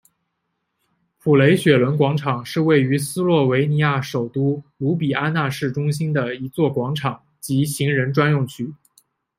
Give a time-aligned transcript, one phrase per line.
[1.19, 8.73] 普雷雪伦广场是位于斯洛维尼亚首都卢比安纳市中心的一座广场及行人专用区。